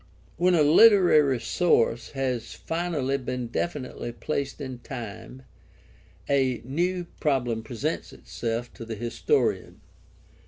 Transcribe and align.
—When 0.43 0.55
a 0.55 0.63
literary 0.63 1.39
source 1.39 2.13
has 2.13 2.55
finally 2.55 3.17
been 3.19 3.45
definitely 3.49 4.11
placed 4.11 4.59
in 4.59 4.79
time, 4.79 5.43
a 6.27 6.59
new 6.65 7.05
prob 7.19 7.47
lem 7.47 7.61
presents 7.61 8.11
itself 8.11 8.73
to 8.73 8.83
the 8.83 8.95
historian. 8.95 9.79